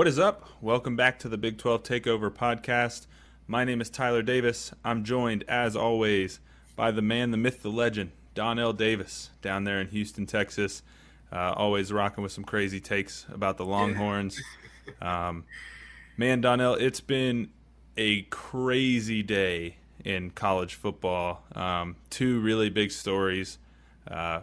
[0.00, 0.48] What is up?
[0.62, 3.06] Welcome back to the Big 12 Takeover podcast.
[3.46, 4.72] My name is Tyler Davis.
[4.82, 6.40] I'm joined, as always,
[6.74, 10.82] by the man, the myth, the legend, Donnell Davis, down there in Houston, Texas.
[11.30, 14.40] Uh, always rocking with some crazy takes about the Longhorns.
[15.02, 15.44] Um,
[16.16, 17.50] man, Donnell, it's been
[17.98, 21.44] a crazy day in college football.
[21.54, 23.58] Um, two really big stories.
[24.10, 24.40] Uh,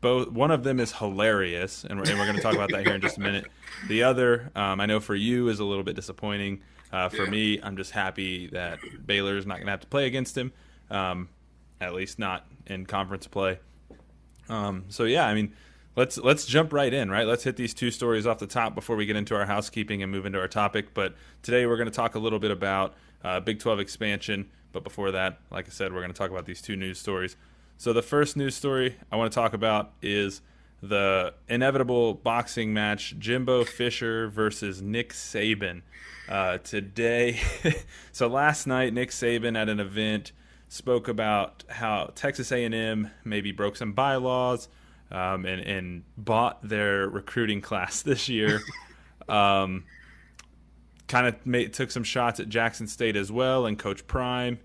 [0.00, 2.86] both one of them is hilarious, and we're, and we're going to talk about that
[2.86, 3.46] here in just a minute.
[3.88, 6.60] The other, um, I know for you, is a little bit disappointing.
[6.92, 7.30] Uh, for yeah.
[7.30, 10.52] me, I'm just happy that Baylor's not going to have to play against him,
[10.90, 11.28] um,
[11.80, 13.58] at least not in conference play.
[14.48, 15.52] Um, so yeah, I mean,
[15.96, 17.26] let's let's jump right in, right?
[17.26, 20.10] Let's hit these two stories off the top before we get into our housekeeping and
[20.10, 20.94] move into our topic.
[20.94, 24.48] But today we're going to talk a little bit about uh, Big 12 expansion.
[24.72, 27.36] But before that, like I said, we're going to talk about these two news stories.
[27.80, 30.42] So the first news story I want to talk about is
[30.82, 35.82] the inevitable boxing match: Jimbo Fisher versus Nick Saban.
[36.28, 37.38] Uh, today,
[38.12, 40.32] so last night, Nick Saban at an event
[40.66, 44.68] spoke about how Texas A&M maybe broke some bylaws
[45.12, 48.60] um, and, and bought their recruiting class this year.
[49.28, 49.84] um,
[51.06, 54.58] kind of took some shots at Jackson State as well and Coach Prime.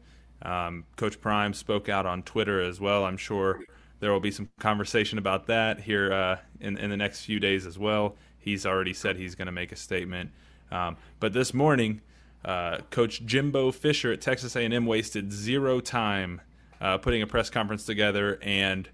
[0.43, 3.05] Um, Coach Prime spoke out on Twitter as well.
[3.05, 3.61] I'm sure
[3.99, 7.65] there will be some conversation about that here uh, in, in the next few days
[7.65, 8.15] as well.
[8.37, 10.31] He's already said he's going to make a statement.
[10.69, 12.01] Um, but this morning,
[12.43, 16.41] uh, Coach Jimbo Fisher at Texas A&M wasted zero time
[16.81, 18.89] uh, putting a press conference together, and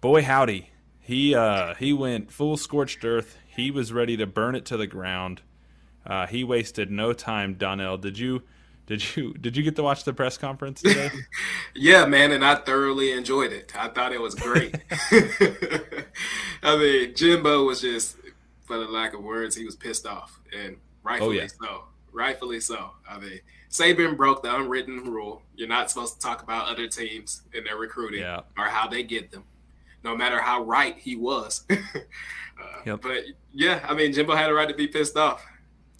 [0.00, 3.38] boy howdy, he uh, he went full scorched earth.
[3.46, 5.42] He was ready to burn it to the ground.
[6.04, 7.54] Uh, he wasted no time.
[7.54, 8.42] Donnell, did you
[8.90, 11.10] did you did you get to watch the press conference today?
[11.76, 13.72] yeah, man, and I thoroughly enjoyed it.
[13.78, 14.74] I thought it was great.
[16.64, 18.16] I mean, Jimbo was just,
[18.64, 21.48] for the lack of words, he was pissed off, and rightfully oh, yeah.
[21.62, 21.84] so.
[22.12, 22.90] Rightfully so.
[23.08, 23.38] I mean,
[23.70, 25.42] Saban broke the unwritten rule.
[25.54, 28.40] You're not supposed to talk about other teams and their recruiting yeah.
[28.58, 29.44] or how they get them,
[30.02, 31.62] no matter how right he was.
[31.70, 31.76] uh,
[32.84, 33.02] yep.
[33.02, 35.46] But yeah, I mean, Jimbo had a right to be pissed off.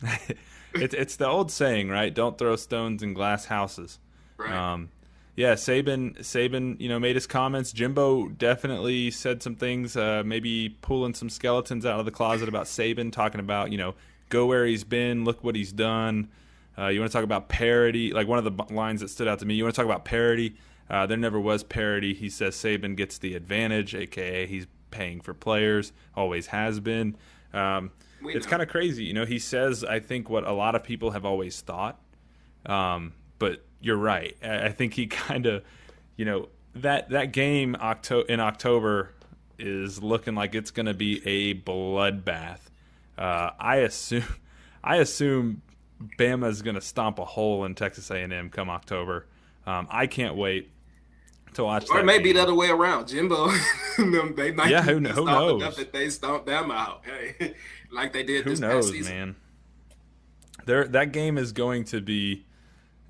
[0.75, 2.12] it's it's the old saying, right?
[2.12, 3.99] Don't throw stones in glass houses.
[4.37, 4.53] Right.
[4.53, 4.91] Um,
[5.37, 7.72] yeah, Saban Saban, you know, made his comments.
[7.72, 12.66] Jimbo definitely said some things, uh, maybe pulling some skeletons out of the closet about
[12.66, 13.94] Saban, talking about you know,
[14.28, 16.28] go where he's been, look what he's done.
[16.78, 18.12] Uh, you want to talk about parity?
[18.12, 19.55] Like one of the lines that stood out to me.
[19.55, 20.56] You want to talk about parity?
[20.88, 22.15] Uh, there never was parity.
[22.15, 27.17] He says Saban gets the advantage, aka he's paying for players, always has been.
[27.53, 29.04] Um, we it's kind of crazy.
[29.04, 32.00] You know, he says, I think, what a lot of people have always thought.
[32.66, 34.36] Um, but you're right.
[34.42, 35.64] I think he kind of,
[36.16, 39.12] you know, that that game Octo- in October
[39.58, 42.60] is looking like it's going to be a bloodbath.
[43.19, 44.25] Uh, I assume,
[44.82, 45.62] I assume
[46.19, 49.26] Bama's going to stomp a hole in Texas A&M come October.
[49.66, 50.70] Um, I can't wait
[51.54, 51.87] to watch.
[51.87, 51.98] That.
[51.98, 53.08] Or maybe the other way around.
[53.08, 53.50] Jimbo,
[53.98, 55.62] they might yeah, who, who knows?
[55.62, 57.02] Enough that they stomp them out.
[57.04, 57.54] Hey,
[57.91, 58.45] like they did.
[58.45, 59.37] Who knows, man?
[60.67, 62.47] There, that game is going to be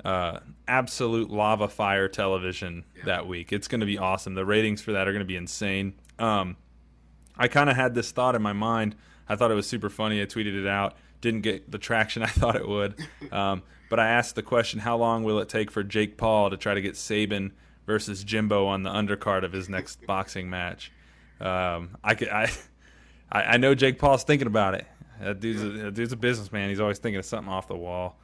[0.05, 3.05] uh, absolute lava fire television yeah.
[3.07, 3.53] that week.
[3.53, 4.35] It's going to be awesome.
[4.35, 5.95] The ratings for that are going to be insane.
[6.19, 6.57] Um,
[7.37, 8.97] I kind of had this thought in my mind.
[9.29, 10.21] I thought it was super funny.
[10.21, 10.97] I tweeted it out.
[11.21, 12.95] Didn't get the traction I thought it would.
[13.33, 16.57] Um, but I asked the question: How long will it take for Jake Paul to
[16.57, 17.53] try to get Saban
[17.87, 20.93] versus Jimbo on the undercard of his next boxing match?
[21.41, 22.51] Um, I could, I,
[23.31, 24.87] I, I know Jake Paul's thinking about it.
[25.21, 26.71] That dude's, a, that dude's a businessman.
[26.71, 28.17] He's always thinking of something off the wall.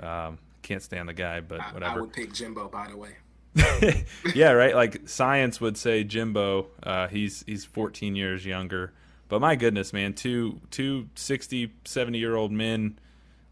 [0.00, 1.98] Um, can't stand the guy, but whatever.
[1.98, 3.16] I, would pick Jimbo, by the way.
[4.34, 4.74] yeah, right.
[4.74, 6.68] Like science would say, Jimbo.
[6.82, 8.92] Uh, he's he's 14 years younger.
[9.28, 12.98] But my goodness, man, two two 60, 70 year old men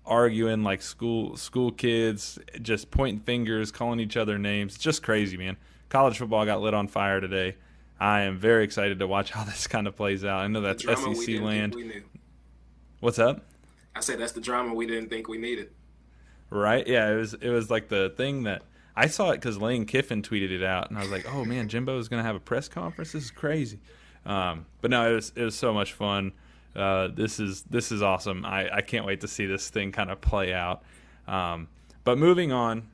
[0.04, 4.74] arguing like school school kids, just pointing fingers, calling each other names.
[4.74, 5.56] It's just crazy, man.
[5.88, 7.56] College football got lit on fire today.
[8.00, 10.40] I am very excited to watch how this kind of plays out.
[10.40, 11.76] I know that's SEC land.
[13.00, 13.44] What's up?
[13.94, 15.70] I said that's the drama we didn't think we needed.
[16.50, 16.86] Right?
[16.86, 17.34] Yeah, it was.
[17.34, 18.62] It was like the thing that
[18.94, 21.68] I saw it because Lane Kiffin tweeted it out, and I was like, "Oh man,
[21.68, 23.12] Jimbo is going to have a press conference.
[23.12, 23.80] This is crazy."
[24.26, 26.32] Um, but no, it was it was so much fun.
[26.76, 28.44] Uh, this is this is awesome.
[28.44, 30.82] I, I can't wait to see this thing kind of play out.
[31.26, 31.68] Um,
[32.04, 32.88] but moving on,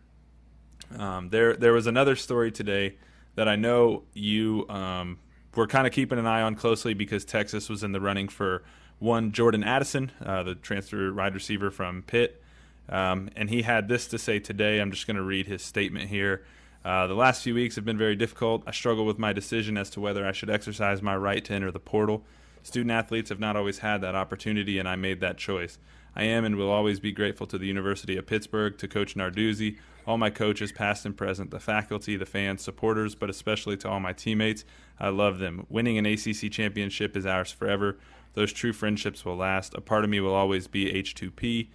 [0.96, 2.96] um, there there was another story today
[3.38, 5.16] that I know you um,
[5.54, 8.64] were kind of keeping an eye on closely because Texas was in the running for
[8.98, 12.42] one Jordan Addison, uh, the transfer wide receiver from Pitt.
[12.88, 14.80] Um, and he had this to say today.
[14.80, 16.42] I'm just going to read his statement here.
[16.84, 18.64] Uh, the last few weeks have been very difficult.
[18.66, 21.70] I struggle with my decision as to whether I should exercise my right to enter
[21.70, 22.24] the portal.
[22.64, 25.78] Student athletes have not always had that opportunity, and I made that choice.
[26.18, 29.78] I am and will always be grateful to the University of Pittsburgh, to Coach Narduzzi,
[30.04, 34.00] all my coaches, past and present, the faculty, the fans, supporters, but especially to all
[34.00, 34.64] my teammates.
[34.98, 35.64] I love them.
[35.68, 37.98] Winning an ACC championship is ours forever.
[38.34, 39.74] Those true friendships will last.
[39.74, 41.68] A part of me will always be H2P.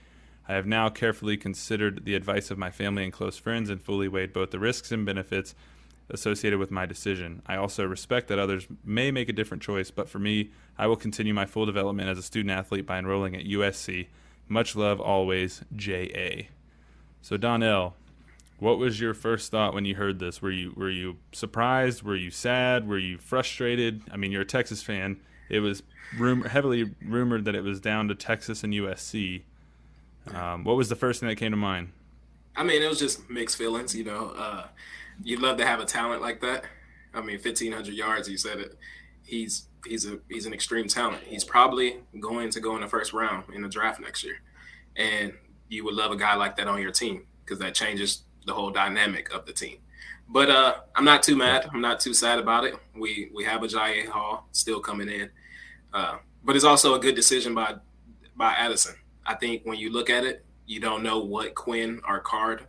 [0.49, 4.09] I have now carefully considered the advice of my family and close friends and fully
[4.09, 5.55] weighed both the risks and benefits
[6.09, 7.41] associated with my decision.
[7.47, 10.97] I also respect that others may make a different choice, but for me, I will
[10.97, 14.07] continue my full development as a student athlete by enrolling at USC.
[14.47, 16.49] Much love always, J.A.
[17.21, 17.95] So, Donnell,
[18.59, 20.41] what was your first thought when you heard this?
[20.41, 22.03] Were you were you surprised?
[22.03, 22.87] Were you sad?
[22.87, 24.01] Were you frustrated?
[24.11, 25.19] I mean, you're a Texas fan.
[25.49, 25.83] It was
[26.17, 29.41] rumor, heavily rumored that it was down to Texas and USC.
[30.33, 31.91] Um, what was the first thing that came to mind?
[32.55, 33.95] I mean, it was just mixed feelings.
[33.95, 34.67] You know, uh,
[35.23, 36.63] you'd love to have a talent like that.
[37.13, 38.29] I mean, fifteen hundred yards.
[38.29, 38.77] You said it.
[39.23, 41.23] He's he's a he's an extreme talent.
[41.25, 44.35] He's probably going to go in the first round in the draft next year,
[44.95, 45.33] and
[45.69, 48.71] you would love a guy like that on your team because that changes the whole
[48.71, 49.77] dynamic of the team.
[50.29, 51.69] But uh, I'm not too mad.
[51.73, 52.75] I'm not too sad about it.
[52.95, 55.29] We we have Agiye Hall still coming in,
[55.93, 57.75] uh, but it's also a good decision by
[58.35, 58.95] by Addison.
[59.25, 62.67] I think when you look at it, you don't know what Quinn or Card.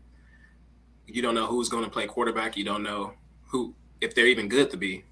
[1.06, 2.56] You don't know who's going to play quarterback.
[2.56, 3.14] You don't know
[3.46, 5.04] who if they're even good to be,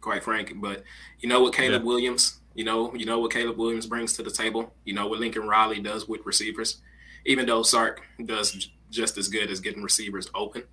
[0.00, 0.52] quite frank.
[0.56, 0.84] But
[1.18, 1.86] you know what Caleb yeah.
[1.86, 2.38] Williams.
[2.54, 4.74] You know you know what Caleb Williams brings to the table.
[4.84, 6.80] You know what Lincoln Riley does with receivers.
[7.26, 10.64] Even though Sark does just as good as getting receivers open.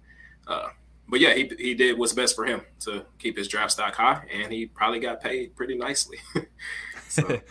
[0.47, 0.69] Uh,
[1.09, 4.23] but yeah, he, he did what's best for him to keep his draft stock high,
[4.31, 6.17] and he probably got paid pretty nicely.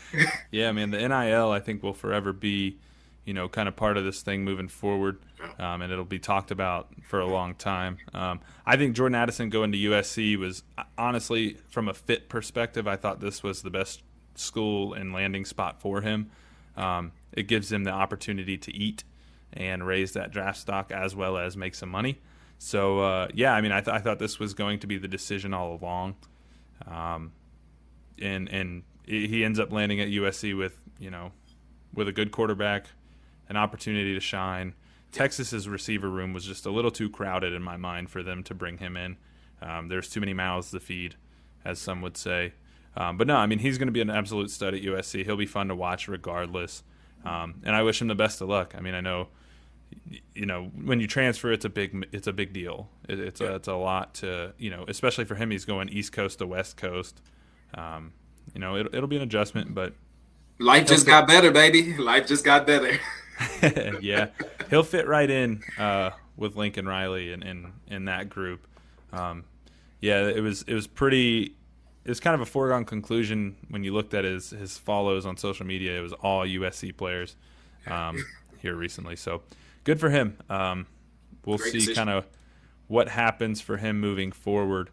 [0.50, 2.79] yeah, man, the NIL I think will forever be,
[3.25, 5.19] you know, kind of part of this thing moving forward,
[5.59, 7.99] um, and it'll be talked about for a long time.
[8.15, 10.62] Um, I think Jordan Addison going to USC was
[10.97, 14.03] honestly, from a fit perspective, I thought this was the best
[14.35, 16.31] school and landing spot for him.
[16.77, 19.05] Um, it gives him the opportunity to eat
[19.53, 22.21] and raise that draft stock as well as make some money.
[22.59, 25.09] So uh, yeah, I mean, I, th- I, thought this was going to be the
[25.09, 26.17] decision all along,
[26.87, 27.32] um,
[28.21, 31.32] and and he ends up landing at USC with you know
[31.94, 32.87] with a good quarterback,
[33.49, 34.75] an opportunity to shine.
[35.12, 38.55] Texas's receiver room was just a little too crowded in my mind for them to
[38.55, 39.17] bring him in.
[39.62, 41.17] Um, there's too many mouths to feed,
[41.64, 42.53] as some would say.
[42.97, 45.25] Um, but no, I mean he's going to be an absolute stud at USC.
[45.25, 46.82] He'll be fun to watch regardless,
[47.25, 48.75] um, and I wish him the best of luck.
[48.76, 49.29] I mean I know
[50.35, 53.49] you know when you transfer it's a big it's a big deal it, it's yeah.
[53.49, 56.47] a, it's a lot to you know especially for him he's going east coast to
[56.47, 57.20] west coast
[57.75, 58.12] um,
[58.55, 59.94] you know it, it'll be an adjustment but
[60.58, 62.99] life just got better baby life just got better
[64.00, 64.29] yeah.
[64.71, 68.67] He'll fit right in uh, with lincoln riley and in, in, in, that group.
[69.12, 69.44] Um,
[70.00, 71.55] yeah it was it was pretty
[72.05, 75.37] it was kind of a foregone conclusion when you looked at his his follows on
[75.37, 75.99] social media.
[75.99, 77.37] It was all usc players
[77.87, 78.25] um,
[78.59, 79.17] here recently.
[79.17, 79.43] So
[79.85, 80.39] good for him.
[80.49, 80.87] Um,
[81.44, 82.27] we'll Great see kind of
[82.89, 84.91] what happens for him moving forward.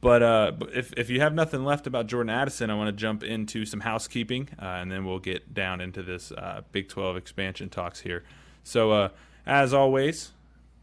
[0.00, 3.22] But uh, if if you have nothing left about Jordan Addison, I want to jump
[3.22, 7.68] into some housekeeping, uh, and then we'll get down into this uh, Big 12 expansion
[7.68, 8.24] talks here.
[8.64, 9.08] So, uh,
[9.44, 10.32] as always,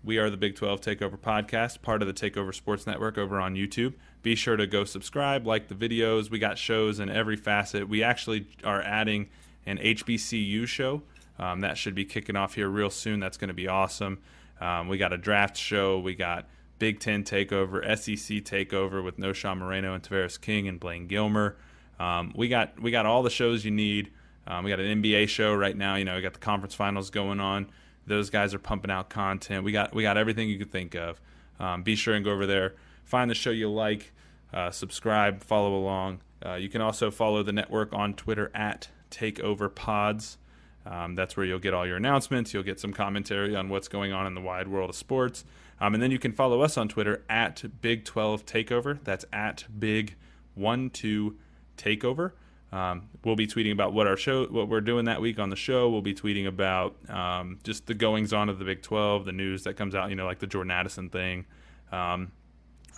[0.03, 3.55] we are the Big 12 Takeover Podcast, part of the Takeover Sports Network over on
[3.55, 3.93] YouTube.
[4.21, 6.29] Be sure to go subscribe, like the videos.
[6.29, 7.89] We got shows in every facet.
[7.89, 9.29] We actually are adding
[9.65, 11.01] an HBCU show
[11.39, 13.19] um, that should be kicking off here real soon.
[13.19, 14.19] That's going to be awesome.
[14.59, 15.99] Um, we got a draft show.
[15.99, 16.47] We got
[16.79, 21.55] Big Ten takeover, SEC takeover with Knowshon Moreno and Tavarres King and Blaine Gilmer.
[21.99, 24.11] Um, we got we got all the shows you need.
[24.45, 25.95] Um, we got an NBA show right now.
[25.95, 27.69] You know, we got the conference finals going on.
[28.05, 29.63] Those guys are pumping out content.
[29.63, 31.19] We got we got everything you could think of.
[31.59, 34.13] Um, be sure and go over there, find the show you like,
[34.53, 36.21] uh, subscribe, follow along.
[36.45, 40.37] Uh, you can also follow the network on Twitter at Takeover Pods.
[40.85, 42.53] Um, that's where you'll get all your announcements.
[42.53, 45.43] You'll get some commentary on what's going on in the wide world of sports.
[45.79, 49.03] Um, and then you can follow us on Twitter at Big 12 Takeover.
[49.03, 50.15] That's at Big
[50.55, 51.37] 1 2
[51.77, 52.31] Takeover.
[52.71, 55.55] Um, we'll be tweeting about what our show, what we're doing that week on the
[55.55, 55.89] show.
[55.89, 59.63] We'll be tweeting about um, just the goings on of the Big 12, the news
[59.63, 61.45] that comes out, you know, like the Jordan Addison thing.
[61.91, 62.31] Um,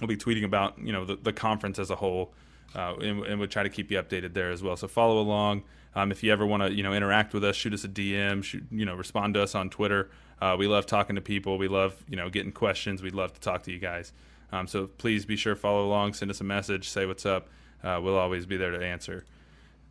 [0.02, 2.34] we'll be tweeting about, you know, the, the conference as a whole,
[2.74, 4.76] uh, and, and, we'll try to keep you updated there as well.
[4.76, 5.64] So follow along.
[5.96, 8.44] Um, if you ever want to, you know, interact with us, shoot us a DM,
[8.44, 10.10] shoot, you know, respond to us on Twitter.
[10.42, 11.58] Uh, we love talking to people.
[11.58, 13.02] We love, you know, getting questions.
[13.02, 14.14] We'd love to talk to you guys.
[14.52, 17.48] Um, so please be sure to follow along, send us a message, say what's up.
[17.84, 19.26] Uh, we'll always be there to answer.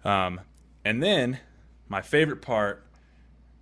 [0.05, 0.41] Um,
[0.85, 1.39] and then
[1.89, 2.85] my favorite part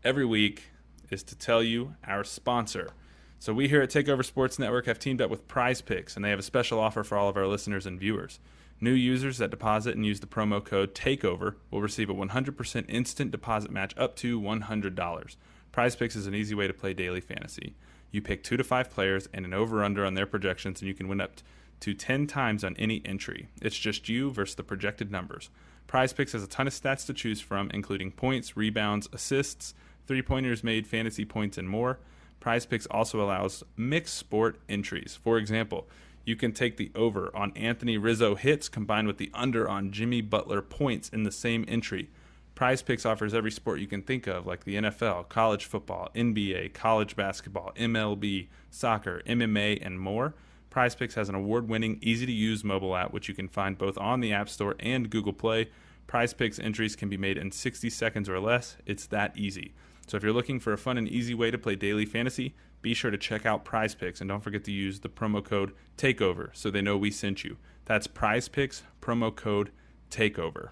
[0.05, 0.71] every week
[1.11, 2.91] is to tell you our sponsor.
[3.39, 6.31] So we here at Takeover Sports Network have teamed up with Prize Picks, and they
[6.31, 8.41] have a special offer for all of our listeners and viewers.
[8.81, 13.31] New users that deposit and use the promo code TAKEOVER will receive a 100% instant
[13.31, 15.37] deposit match up to $100.
[15.77, 17.75] Prize Picks is an easy way to play daily fantasy.
[18.11, 20.95] You pick two to five players and an over under on their projections, and you
[20.95, 21.33] can win up
[21.81, 23.49] to 10 times on any entry.
[23.61, 25.51] It's just you versus the projected numbers.
[25.87, 29.75] Prize Picks has a ton of stats to choose from, including points, rebounds, assists,
[30.07, 31.99] three pointers made, fantasy points, and more.
[32.41, 35.19] Prize Picks also allows mixed sport entries.
[35.23, 35.87] For example,
[36.25, 40.23] you can take the over on Anthony Rizzo hits combined with the under on Jimmy
[40.23, 42.09] Butler points in the same entry.
[42.57, 46.73] Prize Picks offers every sport you can think of, like the NFL, college football, NBA,
[46.73, 50.35] college basketball, MLB, soccer, MMA, and more.
[50.71, 53.77] Prize Picks has an award winning, easy to use mobile app, which you can find
[53.77, 55.69] both on the App Store and Google Play.
[56.07, 58.79] Prize Picks entries can be made in 60 seconds or less.
[58.87, 59.75] It's that easy.
[60.07, 62.95] So if you're looking for a fun and easy way to play daily fantasy, be
[62.95, 66.53] sure to check out Prize Picks and don't forget to use the promo code TAKEOVER
[66.55, 67.59] so they know we sent you.
[67.85, 69.73] That's Prize Picks, promo code
[70.11, 70.71] TAKEOVER.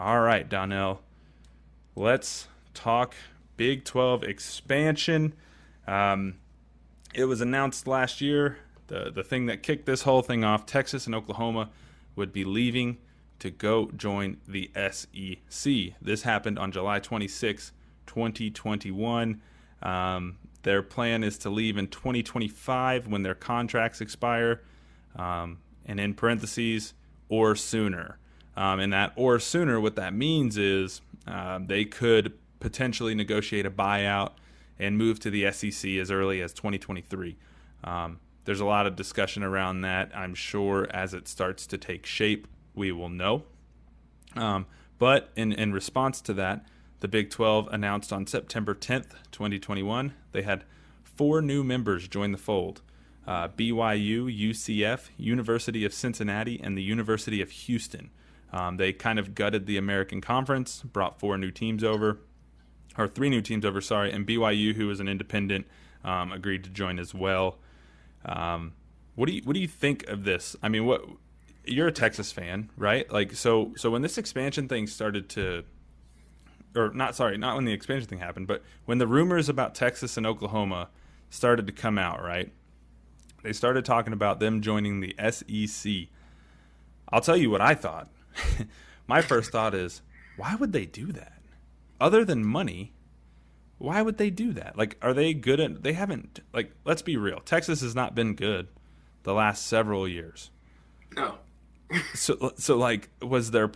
[0.00, 1.00] All right, Donnell,
[1.96, 3.16] let's talk
[3.56, 5.32] Big 12 expansion.
[5.88, 6.36] Um,
[7.12, 11.06] it was announced last year, the, the thing that kicked this whole thing off Texas
[11.06, 11.70] and Oklahoma
[12.14, 12.98] would be leaving
[13.40, 15.72] to go join the SEC.
[16.00, 17.72] This happened on July 26,
[18.06, 19.42] 2021.
[19.82, 24.62] Um, their plan is to leave in 2025 when their contracts expire,
[25.16, 26.94] um, and in parentheses,
[27.28, 28.18] or sooner.
[28.58, 33.70] Um, and that or sooner, what that means is uh, they could potentially negotiate a
[33.70, 34.32] buyout
[34.80, 37.36] and move to the SEC as early as 2023.
[37.84, 40.10] Um, there's a lot of discussion around that.
[40.12, 43.44] I'm sure as it starts to take shape, we will know.
[44.34, 44.66] Um,
[44.98, 46.66] but in, in response to that,
[46.98, 50.64] the Big 12 announced on September 10th, 2021, they had
[51.04, 52.82] four new members join the fold
[53.24, 58.10] uh, BYU, UCF, University of Cincinnati, and the University of Houston.
[58.52, 62.20] Um, they kind of gutted the American Conference, brought four new teams over,
[62.96, 65.66] or three new teams over, sorry, and BYU, who was an independent,
[66.04, 67.58] um, agreed to join as well.
[68.24, 68.72] Um,
[69.14, 70.56] what do you what do you think of this?
[70.62, 71.04] I mean, what
[71.64, 73.10] you're a Texas fan, right?
[73.12, 75.64] Like, so so when this expansion thing started to
[76.76, 80.16] or not sorry, not when the expansion thing happened, but when the rumors about Texas
[80.16, 80.88] and Oklahoma
[81.30, 82.52] started to come out, right?
[83.42, 86.08] They started talking about them joining the SEC.
[87.10, 88.08] I'll tell you what I thought.
[89.06, 90.02] My first thought is,
[90.36, 91.40] why would they do that?
[92.00, 92.92] Other than money,
[93.78, 94.76] why would they do that?
[94.76, 95.82] Like, are they good at?
[95.82, 96.40] They haven't.
[96.52, 97.40] Like, let's be real.
[97.40, 98.68] Texas has not been good
[99.22, 100.50] the last several years.
[101.16, 101.38] No.
[102.14, 103.70] so, so like, was there?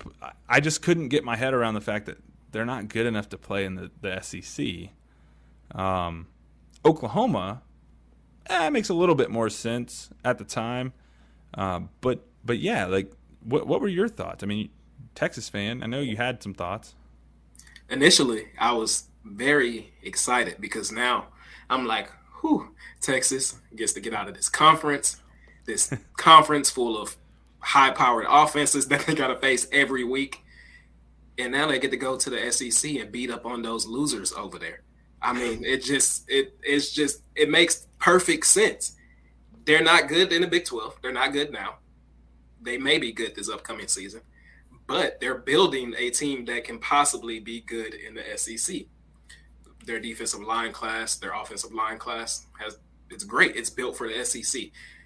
[0.49, 2.19] I just couldn't get my head around the fact that
[2.51, 4.91] they're not good enough to play in the, the SEC.
[5.75, 6.27] Um,
[6.85, 7.63] Oklahoma,
[8.47, 10.93] eh, makes a little bit more sense at the time,
[11.55, 13.13] uh, but but yeah, like
[13.45, 14.43] what what were your thoughts?
[14.43, 14.71] I mean,
[15.15, 16.95] Texas fan, I know you had some thoughts.
[17.89, 21.27] Initially, I was very excited because now
[21.69, 25.21] I'm like, whew, Texas gets to get out of this conference,
[25.67, 27.17] this conference full of
[27.61, 30.43] high powered offenses that they got to face every week
[31.39, 34.33] and now they get to go to the SEC and beat up on those losers
[34.33, 34.83] over there.
[35.21, 38.97] I mean, it just it it's just it makes perfect sense.
[39.65, 40.99] They're not good in the Big 12.
[41.01, 41.77] They're not good now.
[42.63, 44.23] They may be good this upcoming season,
[44.87, 48.83] but they're building a team that can possibly be good in the SEC.
[49.85, 52.79] Their defensive line class, their offensive line class has
[53.11, 53.57] it's great.
[53.57, 54.63] It's built for the SEC.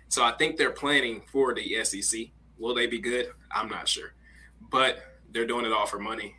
[0.09, 2.27] So I think they're planning for the SEC.
[2.59, 3.29] Will they be good?
[3.51, 4.15] I'm not sure.
[4.71, 4.99] But
[5.33, 6.37] they're doing it all for money.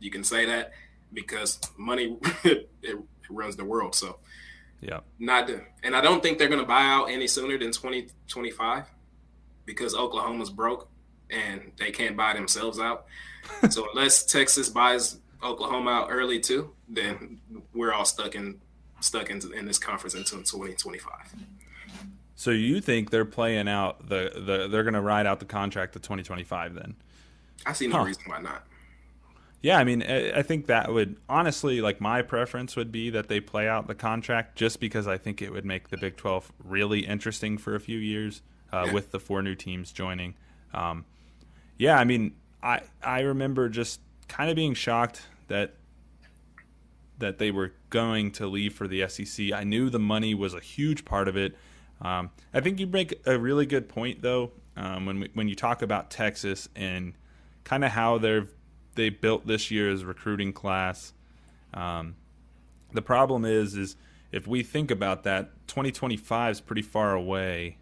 [0.00, 0.72] You can say that
[1.12, 2.98] because money it,
[3.30, 3.94] runs the world.
[3.94, 4.18] So
[4.80, 5.50] yeah, not
[5.82, 8.84] and I don't think they're going to buy out any sooner than 2025
[9.68, 10.88] because Oklahoma's broke
[11.30, 13.04] and they can't buy themselves out.
[13.70, 17.38] so unless Texas buys Oklahoma out early too, then
[17.74, 18.58] we're all stuck in
[19.00, 21.12] stuck in, in this conference until 2025.
[22.34, 25.92] So you think they're playing out the, the they're going to ride out the contract
[25.92, 26.96] to 2025 then?
[27.66, 28.04] I see no huh.
[28.04, 28.64] reason why not.
[29.60, 33.40] Yeah, I mean, I think that would honestly, like, my preference would be that they
[33.40, 37.00] play out the contract just because I think it would make the Big 12 really
[37.00, 38.40] interesting for a few years
[38.72, 38.92] uh, yeah.
[38.92, 40.34] with the four new teams joining.
[40.74, 41.04] Um,
[41.76, 45.74] yeah, I mean, I I remember just kind of being shocked that
[47.18, 49.52] that they were going to leave for the SEC.
[49.52, 51.56] I knew the money was a huge part of it.
[52.00, 55.56] Um, I think you make a really good point though um, when we, when you
[55.56, 57.14] talk about Texas and
[57.64, 58.48] kind of how they've
[58.94, 61.12] they built this year's recruiting class.
[61.72, 62.16] Um,
[62.92, 63.96] the problem is, is
[64.32, 67.78] if we think about that, 2025 is pretty far away.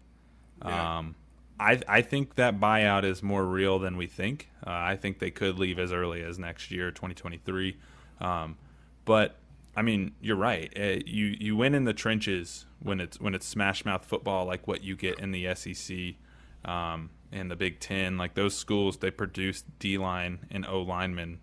[0.63, 0.97] Yeah.
[0.97, 1.15] Um,
[1.59, 4.49] I I think that buyout is more real than we think.
[4.65, 7.77] Uh, I think they could leave as early as next year, 2023.
[8.21, 8.57] Um,
[9.05, 9.37] but
[9.75, 10.71] I mean, you're right.
[10.75, 14.67] Uh, you you win in the trenches when it's when it's smash mouth football like
[14.67, 16.15] what you get in the SEC
[16.65, 18.17] um, and the Big Ten.
[18.17, 21.39] Like those schools, they produce D line and O linemen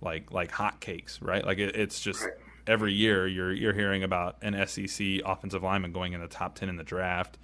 [0.00, 1.44] like like hotcakes, right?
[1.44, 2.34] Like it, it's just right.
[2.66, 6.68] every year you're you're hearing about an SEC offensive lineman going in the top ten
[6.68, 7.38] in the draft,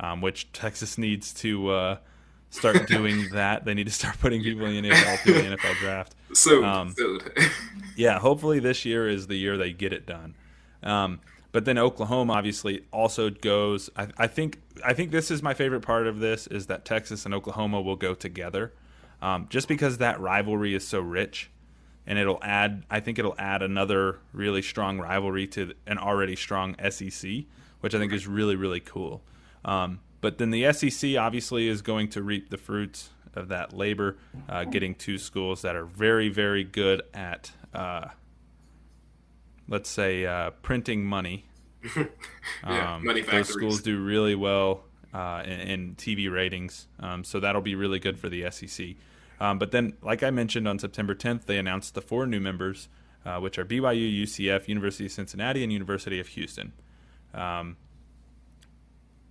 [0.00, 1.96] um, which Texas needs to uh,
[2.50, 3.64] start doing that.
[3.64, 6.14] They need to start putting people in the NFL through the NFL draft.
[6.32, 6.94] So, um,
[7.96, 10.34] yeah, hopefully this year is the year they get it done.
[10.82, 11.20] Um,
[11.52, 13.88] but then Oklahoma obviously also goes.
[13.96, 17.24] I, I, think I think this is my favorite part of this is that Texas
[17.24, 18.74] and Oklahoma will go together,
[19.22, 21.50] um, just because that rivalry is so rich
[22.06, 26.76] and it'll add I think it'll add another really strong rivalry to an already strong
[26.90, 27.30] SEC,
[27.80, 29.22] which I think is really really cool.
[29.66, 34.16] Um, but then the SEC obviously is going to reap the fruits of that labor,
[34.48, 38.08] uh, getting two schools that are very very good at uh,
[39.68, 41.46] let's say uh, printing money.
[41.96, 47.38] yeah, um, money those schools do really well uh, in, in, TV ratings, um, so
[47.38, 48.88] that'll be really good for the SEC.
[49.38, 52.88] Um, but then, like I mentioned on September 10th, they announced the four new members,
[53.24, 56.72] uh, which are BYU, UCF, University of Cincinnati, and University of Houston.
[57.34, 57.76] Um,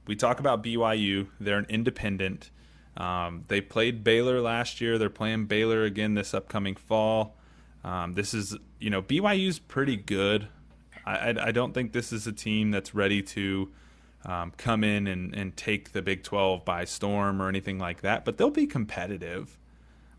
[0.07, 2.51] we talk about BYU; they're an independent.
[2.97, 4.97] Um, they played Baylor last year.
[4.97, 7.35] They're playing Baylor again this upcoming fall.
[7.83, 10.47] Um, this is, you know, BYU's pretty good.
[11.05, 13.69] I, I, I, don't think this is a team that's ready to
[14.25, 18.25] um, come in and, and take the Big 12 by storm or anything like that,
[18.25, 19.57] but they'll be competitive.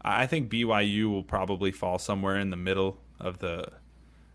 [0.00, 3.72] I think BYU will probably fall somewhere in the middle of the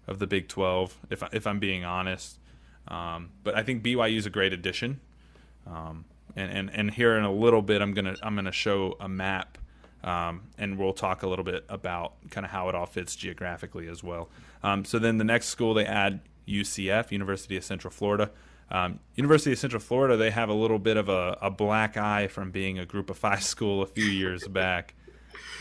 [0.07, 2.37] of the Big 12 if if I'm being honest.
[2.87, 4.99] Um, but I think BYU is a great addition.
[5.67, 9.09] Um, and, and and here in a little bit, I'm gonna I'm gonna show a
[9.09, 9.57] map,
[10.03, 13.87] um, and we'll talk a little bit about kind of how it all fits geographically
[13.87, 14.29] as well.
[14.63, 18.31] Um, so then the next school they add UCF, University of Central Florida.
[18.69, 22.27] Um, University of Central Florida, they have a little bit of a, a, black eye
[22.27, 24.95] from being a Group of Five school a few years back.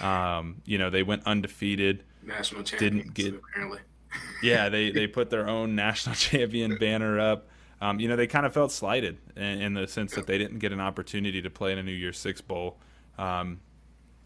[0.01, 2.05] Um, you know, they went undefeated.
[2.23, 3.81] National champions, didn't get apparently.
[4.43, 7.49] yeah, they they put their own national champion banner up.
[7.81, 10.59] Um, you know, they kind of felt slighted in, in, the sense that they didn't
[10.59, 12.77] get an opportunity to play in a New Year's Six bowl.
[13.17, 13.61] Um,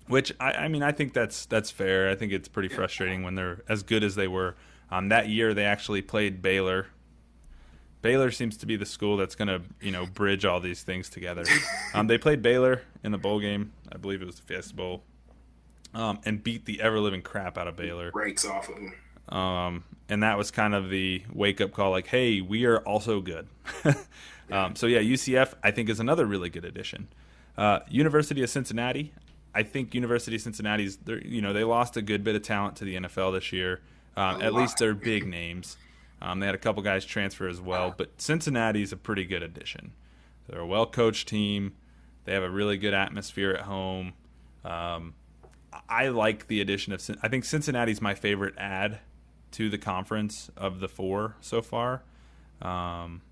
[0.08, 2.10] which I, I, mean, I think that's that's fair.
[2.10, 4.56] I think it's pretty frustrating when they're as good as they were.
[4.90, 6.88] Um, that year, they actually played Baylor.
[8.02, 11.08] Baylor seems to be the school that's going to, you know, bridge all these things
[11.08, 11.44] together.
[11.94, 13.72] Um, they played Baylor in the bowl game.
[13.90, 15.04] I believe it was the Fiesta Bowl
[15.94, 18.10] um, and beat the ever living crap out of Baylor.
[18.10, 18.94] Breaks off of them.
[19.28, 23.20] Um, and that was kind of the wake up call, like, hey, we are also
[23.20, 23.48] good.
[24.50, 27.08] um, so yeah, UCF I think is another really good addition.
[27.56, 29.12] Uh, University of Cincinnati,
[29.54, 32.84] I think University of Cincinnati's, you know, they lost a good bit of talent to
[32.84, 33.80] the NFL this year.
[34.16, 35.76] Um, at least they're big names.
[36.20, 39.92] Um, they had a couple guys transfer as well, but Cincinnati's a pretty good addition.
[40.48, 41.74] They're a well coached team.
[42.24, 44.14] They have a really good atmosphere at home.
[44.64, 45.14] Um,
[45.88, 47.02] I like the addition of.
[47.22, 49.00] I think Cincinnati's my favorite add
[49.54, 52.02] to the conference of the four so far.
[52.62, 53.22] Um,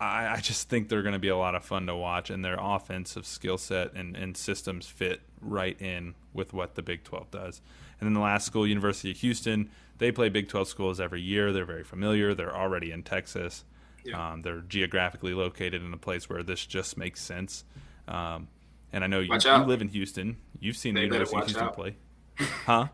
[0.00, 2.44] I, I, just think they're going to be a lot of fun to watch, and
[2.44, 7.30] their offensive skill set and, and systems fit right in with what the Big 12
[7.30, 7.60] does.
[8.00, 11.52] And then the last school, University of Houston, they play Big 12 schools every year.
[11.52, 12.34] They're very familiar.
[12.34, 13.64] They're already in Texas.
[14.04, 14.32] Yeah.
[14.32, 17.64] Um, they're geographically located in a place where this just makes sense.
[18.08, 18.48] Um,
[18.92, 20.38] and I know you, you, live in Houston.
[20.58, 21.74] You've seen they the University of Houston out.
[21.74, 21.96] play,
[22.38, 22.88] huh?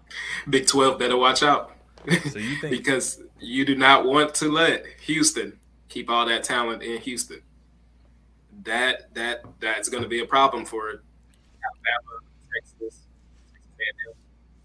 [0.51, 1.76] Big Twelve better watch out.
[2.31, 6.83] So you think because you do not want to let Houston keep all that talent
[6.83, 7.43] in Houston.
[8.63, 12.23] That that that's going to be a problem for Alabama,
[12.55, 13.07] Texas,
[13.79, 14.17] Texas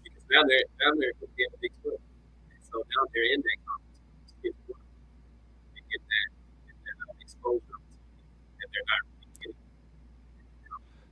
[0.02, 4.00] because down there down there could get a Big so down there in that conference,
[4.42, 4.74] get that,
[5.86, 7.60] get that exposure,
[8.60, 9.12] and they're not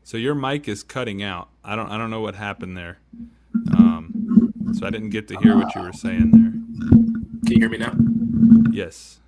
[0.03, 1.51] so your mic is cutting out.
[1.63, 2.99] I don't I don't know what happened there.
[3.77, 4.20] Um,
[4.73, 6.51] so I didn't get to hear what you were saying there.
[7.47, 7.95] Can you hear me now?
[8.73, 9.21] Yes.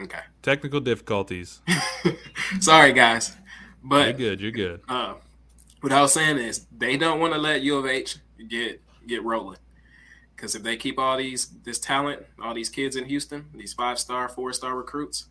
[0.00, 0.20] Okay.
[0.42, 1.60] Technical difficulties.
[2.60, 3.36] Sorry, guys.
[3.82, 4.40] But you're good.
[4.40, 4.80] You're good.
[4.88, 5.14] Uh,
[5.80, 8.16] what I was saying is they don't want to let U of H
[8.48, 9.58] get get rolling
[10.34, 13.98] because if they keep all these this talent, all these kids in Houston, these five
[13.98, 15.26] star, four star recruits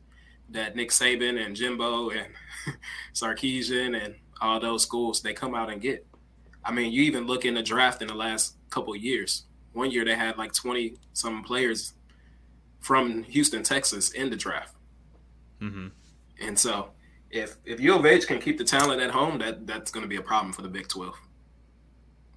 [0.50, 2.28] that Nick Saban and Jimbo and
[3.14, 6.06] Sarkisian and all those schools they come out and get.
[6.64, 9.44] I mean, you even look in the draft in the last couple years.
[9.74, 11.94] One year they had like twenty some players
[12.80, 14.76] from Houston, Texas, in the draft.
[15.62, 15.88] Mm-hmm.
[16.42, 16.90] And so,
[17.32, 20.10] if if U of H can keep the talent at home, that that's going to
[20.10, 21.16] be a problem for the Big Twelve.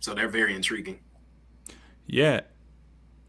[0.00, 1.00] So they're very intriguing.
[2.06, 2.42] Yeah,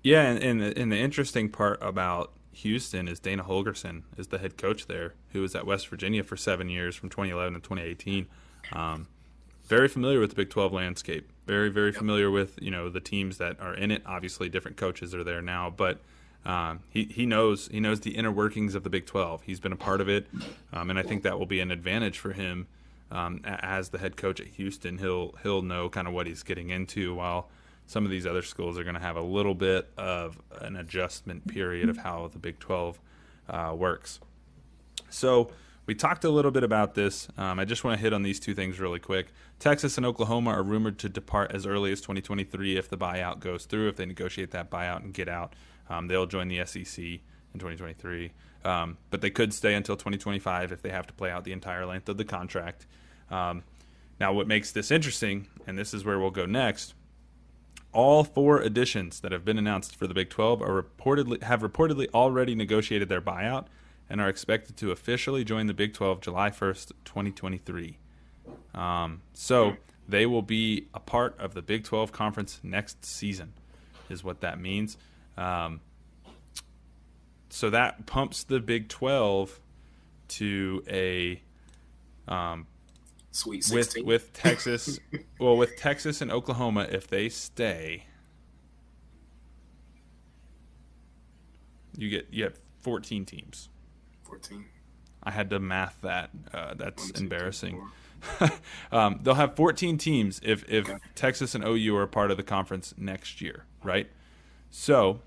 [0.04, 4.38] yeah, and, and the, and the interesting part about Houston is Dana Holgorsen is the
[4.38, 8.28] head coach there, who was at West Virginia for seven years from 2011 to 2018.
[8.72, 9.08] Um,
[9.68, 11.30] very familiar with the Big 12 landscape.
[11.46, 11.96] Very, very yep.
[11.96, 14.02] familiar with you know the teams that are in it.
[14.06, 16.00] Obviously, different coaches are there now, but
[16.46, 19.44] um, he he knows he knows the inner workings of the Big 12.
[19.44, 20.28] He's been a part of it,
[20.74, 22.68] um, and I think that will be an advantage for him
[23.12, 24.98] um, as the head coach at Houston.
[24.98, 27.50] He'll he'll know kind of what he's getting into while
[27.86, 31.48] some of these other schools are going to have a little bit of an adjustment
[31.48, 33.00] period of how the Big 12
[33.50, 34.20] uh, works.
[35.10, 35.52] So
[35.88, 37.30] we talked a little bit about this.
[37.38, 39.28] Um, I just want to hit on these two things really quick.
[39.58, 43.66] Texas and Oklahoma are rumored to depart as early as 2023 if the buyout goes
[43.66, 43.88] through.
[43.88, 45.54] If they negotiate that buyout and get out,
[45.90, 47.22] um, they'll join the SEC in
[47.54, 48.34] 2023.
[48.66, 51.86] Um, but they could stay until 2025 if they have to play out the entire
[51.86, 52.86] length of the contract.
[53.32, 53.64] Um,
[54.20, 56.96] now, what makes this interesting, and this is where we'll go next,
[57.94, 62.10] all four additions that have been announced for the Big 12 are reportedly have reportedly
[62.14, 63.68] already negotiated their buyout
[64.10, 67.98] and are expected to officially join the Big 12 July 1st, 2023.
[68.74, 73.54] Um, so they will be a part of the Big 12 conference next season,
[74.10, 74.98] is what that means.
[75.38, 75.82] Um,
[77.50, 79.60] so that pumps the Big 12
[80.30, 81.42] to a
[82.28, 82.68] um,
[83.32, 84.06] Sweet 16.
[84.06, 85.00] With with Texas,
[85.40, 88.06] well, with Texas and Oklahoma, if they stay,
[91.96, 93.70] you get you have 14 teams.
[94.28, 94.66] 14.
[95.24, 96.30] I had to math that.
[96.54, 97.82] Uh, that's One, embarrassing.
[98.92, 100.98] Um, they'll have 14 teams if if okay.
[101.14, 104.10] Texas and OU are part of the conference next year, right?
[104.72, 105.22] So,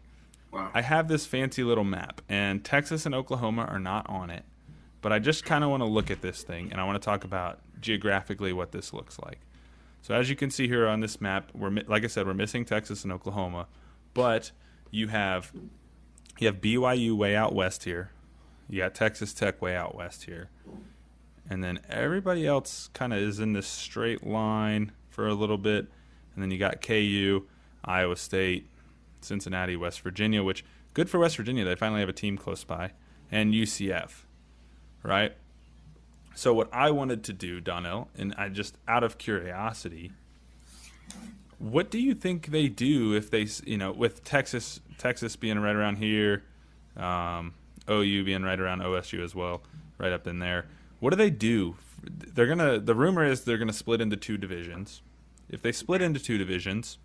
[0.52, 0.70] wow.
[0.74, 4.44] I have this fancy little map, and Texas and Oklahoma are not on it.
[5.02, 7.04] But I just kind of want to look at this thing, and I want to
[7.04, 9.38] talk about geographically what this looks like.
[10.02, 12.64] So as you can see here on this map, we're like I said, we're missing
[12.64, 13.66] Texas and Oklahoma,
[14.14, 14.50] but
[14.90, 15.52] you have
[16.38, 18.10] you have BYU way out west here.
[18.70, 20.48] You got Texas Tech way out west here.
[21.50, 25.88] And then everybody else kind of is in this straight line for a little bit.
[26.32, 27.42] And then you got KU,
[27.84, 28.68] Iowa State,
[29.20, 31.64] Cincinnati, West Virginia, which good for West Virginia.
[31.64, 32.92] They finally have a team close by,
[33.28, 34.22] and UCF,
[35.02, 35.32] right?
[36.36, 40.12] So what I wanted to do, Donnell, and I just out of curiosity,
[41.58, 45.74] what do you think they do if they, you know, with Texas, Texas being right
[45.74, 46.44] around here,
[46.96, 47.54] um,
[47.90, 49.62] OU being right around OSU as well,
[49.98, 50.66] right up in there.
[51.00, 51.76] What do they do?
[52.02, 52.78] They're gonna.
[52.78, 55.02] The rumor is they're gonna split into two divisions.
[55.48, 56.98] If they split into two divisions,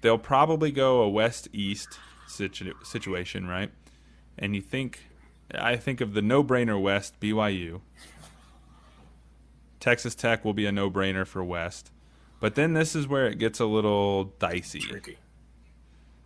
[0.00, 3.70] they'll probably go a west east situ- situation, right?
[4.38, 5.00] And you think
[5.54, 7.80] I think of the no-brainer West BYU.
[9.80, 11.90] Texas Tech will be a no-brainer for West.
[12.38, 14.80] But then this is where it gets a little dicey.
[14.80, 15.18] Tricky.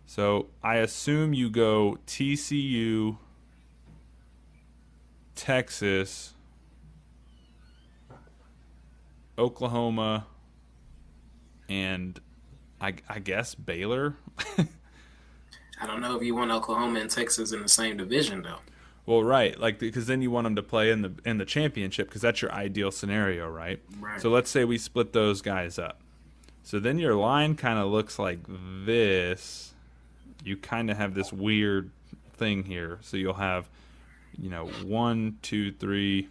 [0.05, 3.17] So I assume you go TCU,
[5.35, 6.33] Texas,
[9.37, 10.27] Oklahoma,
[11.67, 12.19] and
[12.79, 14.15] I, I guess Baylor.
[15.81, 18.59] I don't know if you want Oklahoma and Texas in the same division though.
[19.05, 22.07] Well, right, like because then you want them to play in the in the championship
[22.07, 23.79] because that's your ideal scenario, right?
[23.99, 24.19] Right.
[24.19, 26.01] So let's say we split those guys up.
[26.63, 28.39] So then your line kind of looks like
[28.85, 29.74] this.
[30.43, 31.91] You kind of have this weird
[32.33, 32.99] thing here.
[33.01, 33.67] So you'll have,
[34.37, 36.29] you know, one, two, three,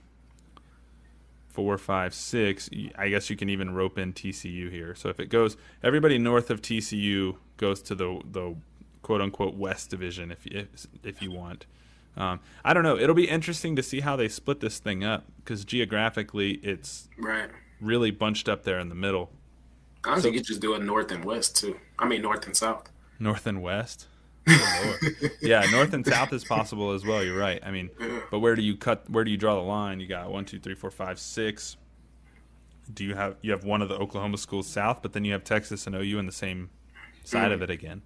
[1.48, 2.68] four, five, six.
[2.96, 4.94] I guess you can even rope in TCU here.
[4.94, 8.56] So if it goes, everybody north of TCU goes to the the
[9.02, 11.66] quote unquote West Division, if you, if, if you want.
[12.16, 12.96] Um, I don't know.
[12.96, 17.50] It'll be interesting to see how they split this thing up because geographically, it's right
[17.80, 19.30] really bunched up there in the middle.
[20.04, 21.78] I think so, you just do it north and west too.
[21.98, 22.90] I mean, north and south.
[23.18, 24.08] North and west.
[24.46, 24.98] Oh,
[25.40, 27.24] yeah, north and south is possible as well.
[27.24, 27.62] You're right.
[27.64, 27.90] I mean,
[28.30, 29.08] but where do you cut?
[29.08, 30.00] Where do you draw the line?
[30.00, 31.76] You got one, two, three, four, five, six.
[32.92, 35.44] Do you have you have one of the Oklahoma schools south, but then you have
[35.44, 36.68] Texas and OU in the same
[37.24, 37.54] side mm.
[37.54, 38.02] of it again?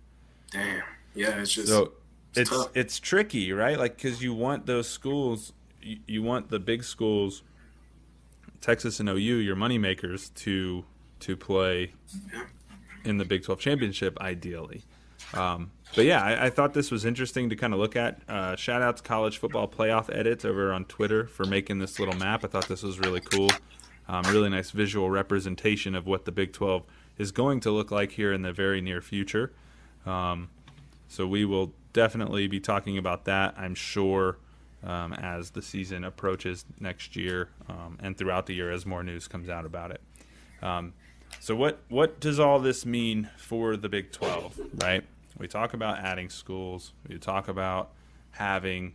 [0.53, 0.83] Damn.
[1.15, 1.95] Yeah, it's just so
[2.35, 3.79] it's it's, it's tricky, right?
[3.79, 7.43] Like because you want those schools, you, you, want the big schools,
[8.61, 10.85] Texas and OU, your money makers, to
[11.21, 11.95] to play
[13.05, 14.85] in the Big Twelve championship, ideally.
[15.35, 18.21] Um, but yeah, I, I, thought this was interesting to kind of look at.
[18.29, 22.17] Uh, shout out to College Football Playoff Edits over on Twitter for making this little
[22.17, 22.45] map.
[22.45, 23.51] I thought this was really cool.
[24.09, 26.83] Um, really nice visual representation of what the Big 12
[27.19, 29.53] is going to look like here in the very near future.
[30.07, 30.49] Um,
[31.09, 34.39] so we will definitely be talking about that, I'm sure,
[34.83, 39.29] um, as the season approaches next year um, and throughout the year as more news
[39.29, 40.01] comes out about it.
[40.63, 40.95] Um,
[41.41, 45.05] so what what does all this mean for the Big 12, right?
[45.39, 47.93] We talk about adding schools, we talk about
[48.33, 48.95] having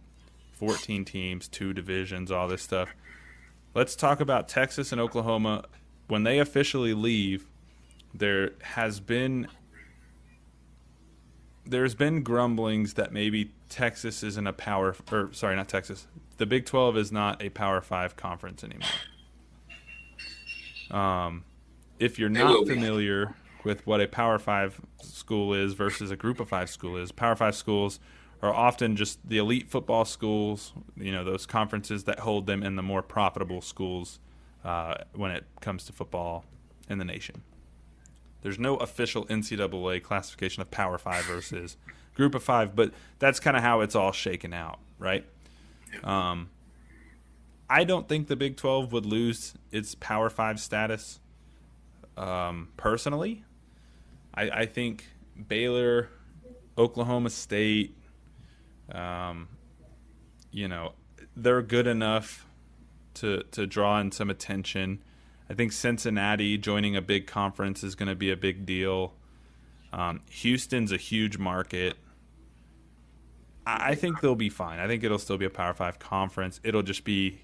[0.54, 2.90] 14 teams, two divisions, all this stuff.
[3.74, 5.66] Let's talk about Texas and Oklahoma
[6.08, 7.48] when they officially leave.
[8.14, 9.48] There has been
[11.66, 16.08] there's been grumblings that maybe Texas isn't a power or sorry, not Texas.
[16.38, 18.90] The Big 12 is not a Power 5 conference anymore.
[20.92, 21.46] Um
[22.00, 26.50] if you're not familiar with what a Power Five school is versus a Group of
[26.50, 28.00] Five school is, Power Five schools
[28.42, 30.74] are often just the elite football schools.
[30.98, 34.20] You know, those conferences that hold them in the more profitable schools
[34.64, 36.46] uh, when it comes to football
[36.90, 37.44] in the nation.
[38.42, 41.78] There's no official NCAA classification of Power Five versus
[42.16, 45.26] Group of Five, but that's kind of how it's all shaken out, right?
[46.04, 46.50] Um,
[47.70, 51.20] I don't think the Big 12 would lose its Power Five status
[52.18, 53.46] um, personally.
[54.34, 55.06] I, I, think
[55.48, 56.10] Baylor,
[56.78, 57.96] Oklahoma State,
[58.92, 59.48] um,
[60.52, 60.94] you know,
[61.36, 62.46] they're good enough
[63.16, 65.04] to to draw in some attention.
[65.50, 69.14] I think Cincinnati joining a big conference is going to be a big deal.
[69.92, 71.96] Um, Houston's a huge market.
[73.66, 74.80] I, I think they'll be fine.
[74.80, 76.60] I think it'll still be a Power Five conference.
[76.64, 77.42] It'll just be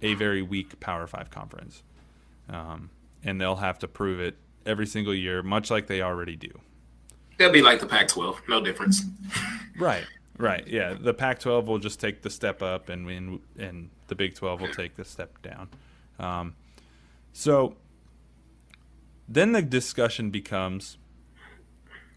[0.00, 1.82] a very weak Power Five conference.
[2.48, 2.90] Um,
[3.22, 6.50] and they'll have to prove it every single year, much like they already do.
[7.38, 9.02] They'll be like the Pac-12, no difference.
[9.78, 10.04] right,
[10.36, 10.94] right, yeah.
[10.98, 14.72] The Pac-12 will just take the step up, and and, and the Big 12 will
[14.72, 15.68] take the step down.
[16.18, 16.54] Um,
[17.32, 17.76] so
[19.28, 20.98] then the discussion becomes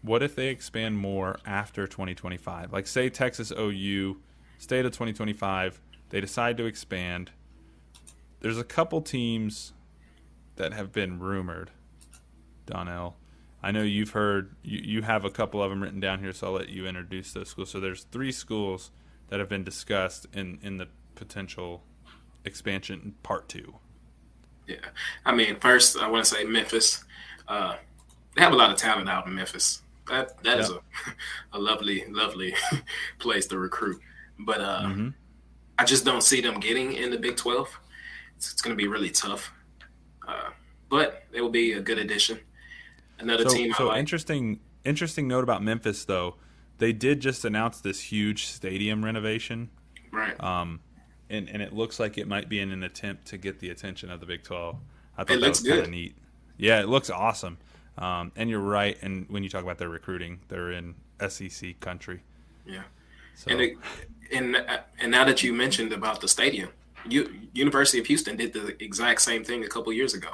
[0.04, 2.72] what if they expand more after 2025?
[2.72, 4.18] Like, say Texas OU,
[4.58, 5.80] state of 2025,
[6.10, 7.30] they decide to expand.
[8.40, 9.72] There's a couple teams
[10.56, 11.70] that have been rumored,
[12.66, 13.16] Donnell.
[13.62, 16.48] I know you've heard you, you have a couple of them written down here, so
[16.48, 17.70] I'll let you introduce those schools.
[17.70, 18.90] So there's three schools
[19.28, 21.82] that have been discussed in in the potential
[22.44, 23.76] expansion part two.
[24.66, 24.76] Yeah,
[25.24, 27.04] I mean, first I want to say Memphis.
[27.48, 27.76] Uh,
[28.36, 29.82] they have a lot of talent out in Memphis.
[30.08, 30.62] That that yeah.
[30.62, 30.80] is a
[31.54, 32.54] a lovely, lovely
[33.18, 34.00] place to recruit.
[34.38, 35.08] But uh, mm-hmm.
[35.78, 37.68] I just don't see them getting in the Big Twelve.
[38.36, 39.52] It's, it's going to be really tough.
[40.26, 40.50] Uh,
[40.88, 42.38] but it will be a good addition.
[43.18, 43.72] Another so, team.
[43.74, 43.98] So like.
[43.98, 44.60] interesting.
[44.84, 46.36] Interesting note about Memphis, though.
[46.76, 49.70] They did just announce this huge stadium renovation.
[50.12, 50.38] Right.
[50.42, 50.80] Um,
[51.30, 54.10] and and it looks like it might be in an attempt to get the attention
[54.10, 54.76] of the Big Twelve.
[55.16, 56.16] I thought it that was kind of neat.
[56.58, 57.58] Yeah, it looks awesome.
[57.96, 58.98] Um, and you're right.
[59.02, 60.94] And when you talk about their recruiting, they're in
[61.28, 62.22] SEC country.
[62.66, 62.82] Yeah.
[63.36, 63.50] So.
[63.50, 63.76] And it,
[64.32, 64.56] and
[64.98, 66.70] and now that you mentioned about the stadium,
[67.08, 70.30] U- University of Houston did the exact same thing a couple years ago,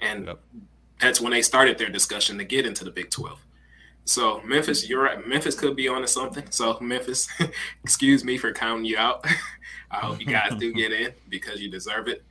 [0.00, 0.40] and yep.
[1.02, 3.44] That's when they started their discussion to get into the Big Twelve.
[4.04, 5.26] So Memphis, you're right.
[5.26, 6.44] Memphis could be on to something.
[6.50, 7.28] So Memphis,
[7.84, 9.26] excuse me for counting you out.
[9.90, 12.24] I hope you guys do get in because you deserve it.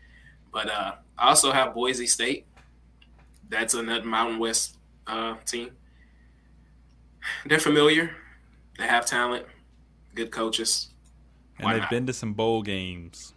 [0.52, 2.48] But uh, I also have Boise State.
[3.50, 5.72] That's another Mountain West uh, team.
[7.46, 8.16] They're familiar.
[8.78, 9.46] They have talent,
[10.16, 10.90] good coaches.
[11.60, 11.90] And they've not?
[11.90, 13.34] been to some bowl games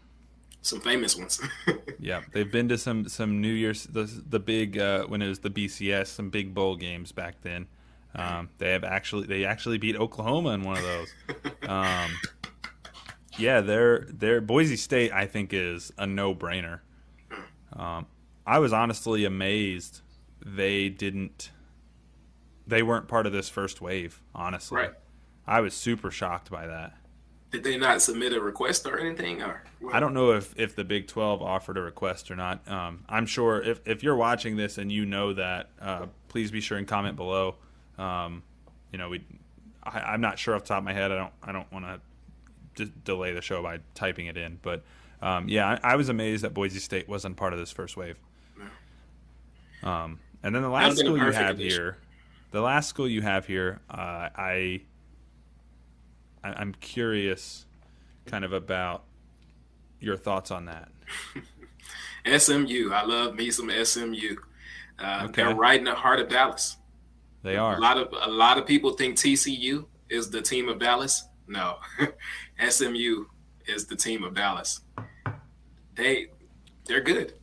[0.64, 1.40] some famous ones.
[1.98, 5.40] yeah, they've been to some some New Year's the the big uh, when it was
[5.40, 7.66] the BCS some big bowl games back then.
[8.14, 11.14] Um, they have actually they actually beat Oklahoma in one of those.
[11.68, 12.11] Um,
[13.38, 16.81] yeah, their their Boise State I think is a no brainer.
[17.72, 18.07] Um,
[18.46, 20.03] I was honestly amazed
[20.44, 21.50] they didn't
[22.66, 24.20] they weren't part of this first wave.
[24.35, 24.92] Honestly, right.
[25.46, 26.94] I was super shocked by that
[27.54, 29.40] did they not submit a request or anything?
[29.40, 29.62] Or
[29.92, 32.66] I don't know if, if the Big Twelve offered a request or not.
[32.68, 36.60] Um, I'm sure if, if you're watching this and you know that, uh, please be
[36.60, 37.54] sure and comment below.
[37.96, 38.42] Um,
[38.90, 39.24] you know, we
[39.84, 41.12] I, am not sure off the top of my head.
[41.12, 44.82] I don't I don't want to d- delay the show by typing it in, but
[45.22, 48.18] um, yeah, I, I, was amazed that Boise State wasn't part of this first wave.
[49.84, 51.98] Um, and then the last school you have here,
[52.50, 54.82] the last school you have here, uh, I
[56.44, 57.64] I, am curious,
[58.26, 59.04] kind of about
[59.98, 60.88] your thoughts on that.
[62.40, 64.37] SMU, I love me some SMU.
[64.98, 65.42] Uh, okay.
[65.42, 66.76] They're right in the heart of Dallas.
[67.42, 67.76] They are.
[67.76, 71.24] A lot of a lot of people think TCU is the team of Dallas.
[71.46, 71.76] No,
[72.68, 73.26] SMU
[73.66, 74.80] is the team of Dallas.
[75.94, 76.28] They
[76.87, 77.35] they're good.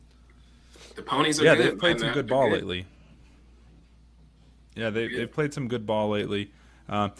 [0.96, 1.66] The ponies are yeah, good.
[1.66, 2.56] they've played some good ball good.
[2.56, 2.86] lately.
[4.74, 6.50] Yeah, they, they've played some good ball lately.
[6.88, 7.10] Uh,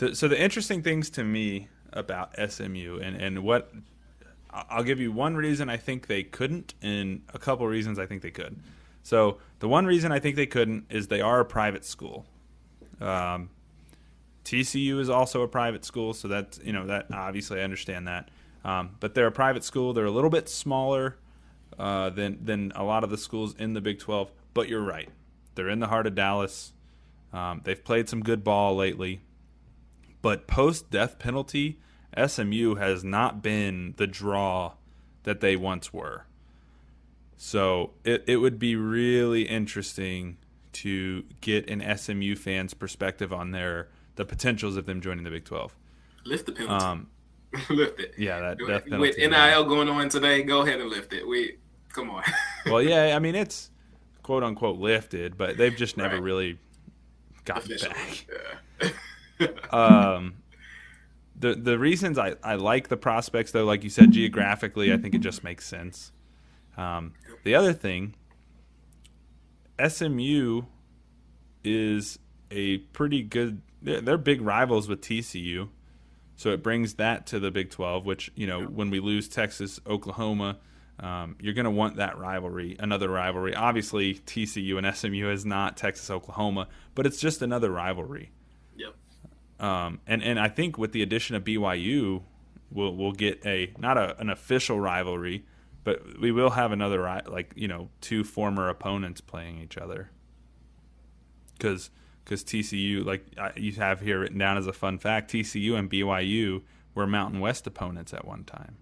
[0.00, 3.70] the, so the interesting things to me about SMU and and what
[4.50, 8.22] I'll give you one reason I think they couldn't, and a couple reasons I think
[8.22, 8.58] they could.
[9.02, 12.26] So the one reason I think they couldn't is they are a private school.
[13.00, 13.50] Um,
[14.44, 18.30] TCU is also a private school, so that's you know that obviously I understand that.
[18.64, 19.92] Um, but they're a private school.
[19.92, 21.18] They're a little bit smaller
[21.78, 24.32] uh, than than a lot of the schools in the Big 12.
[24.54, 25.10] But you're right.
[25.56, 26.72] They're in the heart of Dallas.
[27.34, 29.20] Um, they've played some good ball lately.
[30.22, 31.78] But post death penalty,
[32.16, 34.74] SMU has not been the draw
[35.22, 36.26] that they once were.
[37.36, 40.36] So it, it would be really interesting
[40.72, 45.44] to get an SMU fan's perspective on their the potentials of them joining the Big
[45.44, 45.74] Twelve.
[46.24, 46.84] Lift the penalty.
[46.84, 47.08] Um,
[47.70, 48.14] lift it.
[48.18, 48.98] Yeah, that death penalty.
[48.98, 51.26] With NIL going on today, go ahead and lift it.
[51.26, 51.56] We
[51.92, 52.22] come on.
[52.66, 53.70] well, yeah, I mean it's
[54.22, 56.22] quote unquote lifted, but they've just never right.
[56.22, 56.58] really
[57.44, 58.26] gotten back.
[58.82, 58.88] Yeah.
[59.70, 60.34] um,
[61.40, 65.14] the the reasons I, I like the prospects though, like you said, geographically, I think
[65.14, 66.12] it just makes sense.
[66.76, 68.14] Um, the other thing,
[69.86, 70.62] SMU
[71.64, 72.18] is
[72.50, 73.62] a pretty good.
[73.82, 75.70] They're, they're, big rivals with TCU,
[76.36, 78.04] so it brings that to the Big Twelve.
[78.04, 80.58] Which you know, when we lose Texas, Oklahoma,
[80.98, 83.54] um, you're going to want that rivalry, another rivalry.
[83.54, 88.32] Obviously, TCU and SMU is not Texas, Oklahoma, but it's just another rivalry.
[89.60, 92.22] Um, and and I think with the addition of BYU,
[92.70, 95.44] we'll we'll get a not a, an official rivalry,
[95.84, 100.10] but we will have another like you know two former opponents playing each other.
[101.52, 101.90] Because
[102.24, 106.62] because TCU like you have here written down as a fun fact, TCU and BYU
[106.94, 108.78] were Mountain West opponents at one time.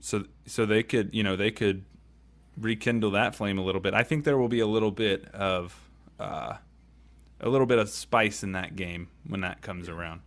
[0.00, 1.84] So so they could you know they could
[2.56, 3.94] rekindle that flame a little bit.
[3.94, 5.88] I think there will be a little bit of.
[6.18, 6.56] Uh,
[7.40, 10.20] a little bit of spice in that game when that comes around.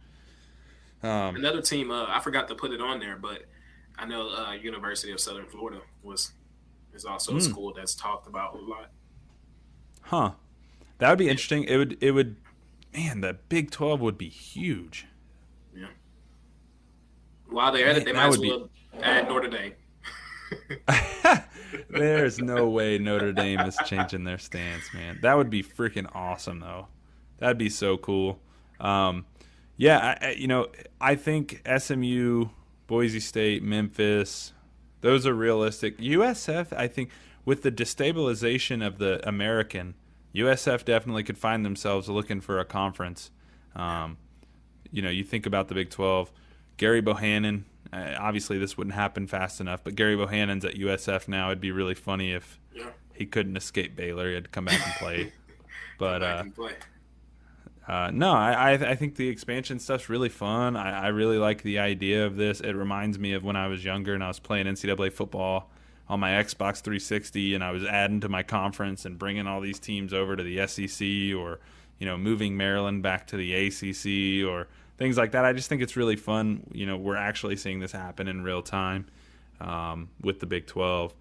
[1.01, 3.45] Um, Another team, uh, I forgot to put it on there, but
[3.97, 6.31] I know uh, University of Southern Florida was
[6.93, 7.37] is also mm.
[7.37, 7.51] a hmm.
[7.51, 8.89] school that's talked about a lot.
[10.01, 10.31] Huh.
[10.99, 11.63] That would be interesting.
[11.65, 11.97] It would.
[12.01, 12.37] It would.
[12.93, 15.07] Man, the Big Twelve would be huge.
[15.75, 15.87] Yeah.
[17.49, 19.03] While they're at it, they might as well be...
[19.03, 19.73] add Notre Dame.
[21.89, 25.19] There's no way Notre Dame is changing their stance, man.
[25.21, 26.87] That would be freaking awesome, though.
[27.39, 28.39] That'd be so cool.
[28.79, 29.25] Um,
[29.77, 30.67] yeah, I, you know,
[31.01, 32.49] I think SMU,
[32.87, 34.53] Boise State, Memphis,
[35.01, 35.97] those are realistic.
[35.97, 37.09] USF, I think,
[37.45, 39.95] with the destabilization of the American,
[40.33, 43.31] USF definitely could find themselves looking for a conference.
[43.75, 44.17] Um,
[44.91, 46.31] you know, you think about the Big 12,
[46.77, 47.63] Gary Bohannon.
[47.91, 51.47] Uh, obviously, this wouldn't happen fast enough, but Gary Bohannon's at USF now.
[51.49, 52.85] It'd be really funny if yeah.
[53.13, 54.29] he couldn't escape Baylor.
[54.29, 55.33] He had to come back and play.
[55.99, 56.73] but uh, play.
[57.87, 60.77] Uh, no, I, I think the expansion stuff's really fun.
[60.77, 62.61] I, I really like the idea of this.
[62.61, 65.69] It reminds me of when I was younger and I was playing NCAA football
[66.07, 69.79] on my Xbox 360, and I was adding to my conference and bringing all these
[69.79, 71.59] teams over to the SEC, or
[71.97, 74.67] you know, moving Maryland back to the ACC, or
[74.97, 75.45] things like that.
[75.45, 76.63] I just think it's really fun.
[76.71, 79.07] You know, we're actually seeing this happen in real time
[79.59, 81.13] um, with the Big 12.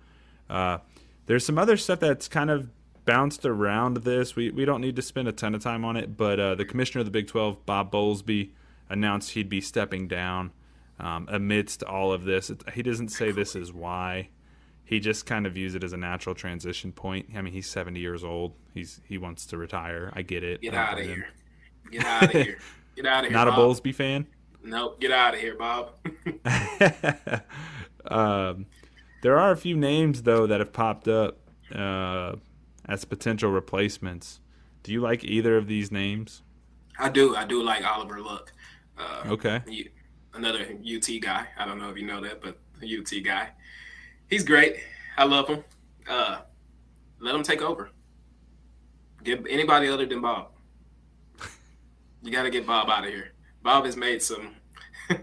[0.50, 0.78] Uh,
[1.26, 2.68] there's some other stuff that's kind of
[3.04, 4.36] bounced around this.
[4.36, 6.64] We we don't need to spend a ton of time on it, but uh, the
[6.64, 8.50] commissioner of the Big 12, Bob Bowlesby,
[8.88, 10.52] announced he'd be stepping down
[11.00, 12.50] um, amidst all of this.
[12.50, 14.28] It, he doesn't say this is why.
[14.84, 17.26] He just kind of views it as a natural transition point.
[17.34, 18.52] I mean, he's 70 years old.
[18.74, 20.12] He's he wants to retire.
[20.14, 20.60] I get it.
[20.60, 21.28] Get out of here.
[21.90, 22.58] Get out of here.
[22.96, 23.38] Get out of here.
[23.38, 23.58] Not Bob.
[23.58, 24.26] a Bowlesby fan.
[24.62, 25.00] Nope.
[25.00, 25.92] Get out of here, Bob.
[28.04, 28.66] um,
[29.22, 31.38] there are a few names though that have popped up.
[31.74, 32.34] Uh,
[32.86, 34.40] as potential replacements.
[34.82, 36.42] Do you like either of these names?
[36.98, 37.36] I do.
[37.36, 38.52] I do like Oliver Luck.
[38.98, 39.62] Uh, okay.
[40.34, 41.46] Another UT guy.
[41.58, 43.50] I don't know if you know that, but UT guy.
[44.28, 44.76] He's great.
[45.16, 45.64] I love him.
[46.08, 46.40] Uh,
[47.20, 47.90] let him take over.
[49.22, 50.48] Get anybody other than Bob.
[52.22, 53.32] you got to get Bob out of here.
[53.62, 54.56] Bob has made some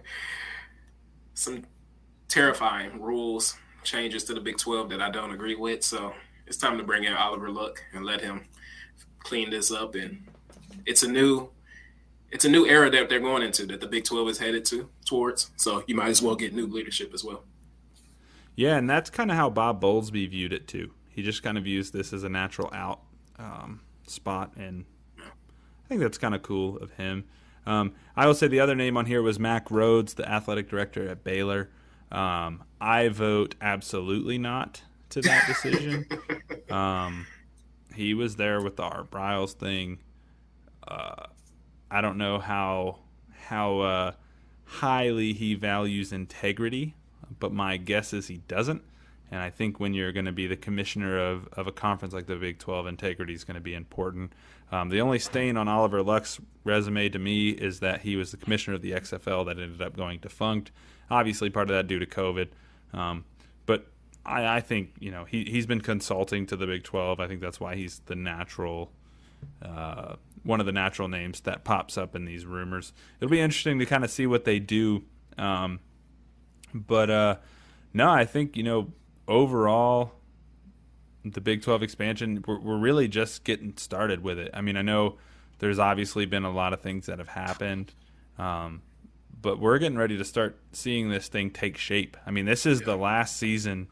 [1.34, 1.64] some
[2.30, 5.84] terrifying rules changes to the Big 12 that I don't agree with.
[5.84, 6.14] So
[6.50, 8.45] it's time to bring in Oliver Luck and let him
[9.20, 9.95] clean this up.
[9.95, 10.26] And
[10.86, 11.50] it's a new
[12.32, 14.89] it's a new era that they're going into that the Big Twelve is headed to
[15.06, 15.52] towards.
[15.56, 17.43] So you might as well get new leadership as well.
[18.56, 20.91] Yeah, and that's kind of how Bob Bowlesby viewed it too.
[21.10, 23.02] He just kind of views this as a natural out
[23.38, 24.86] um, spot, and
[25.18, 27.26] I think that's kind of cool of him.
[27.66, 31.08] Um, I will say the other name on here was Mack Rhoades, the athletic director
[31.08, 31.70] at Baylor.
[32.12, 36.05] Um, I vote absolutely not to that decision.
[36.70, 37.26] um,
[37.93, 39.99] he was there with the Art Briles thing.
[40.88, 41.26] Uh,
[41.91, 42.99] I don't know how
[43.47, 44.12] how uh,
[44.66, 46.95] highly he values integrity,
[47.39, 48.84] but my guess is he doesn't.
[49.32, 52.26] And I think when you're going to be the commissioner of, of a conference like
[52.26, 54.34] the Big 12, integrity is going to be important.
[54.72, 58.38] Um, the only stain on Oliver Luck's resume to me is that he was the
[58.38, 60.72] commissioner of the XFL that ended up going defunct.
[61.12, 62.49] Obviously, part of that due to COVID.
[62.93, 63.26] Um,
[63.66, 63.88] but
[64.26, 67.20] I, I, think you know he he's been consulting to the Big 12.
[67.20, 68.92] I think that's why he's the natural.
[69.62, 72.94] Uh, one of the natural names that pops up in these rumors.
[73.20, 75.04] It'll be interesting to kind of see what they do.
[75.38, 75.80] Um,
[76.74, 77.36] but uh,
[77.94, 78.92] no, I think you know
[79.28, 80.14] overall,
[81.24, 84.50] the Big 12 expansion, we're, we're really just getting started with it.
[84.54, 85.18] I mean, I know
[85.60, 87.94] there's obviously been a lot of things that have happened,
[88.38, 88.82] um,
[89.42, 92.18] but we're getting ready to start seeing this thing take shape.
[92.26, 93.88] I mean, this is the last season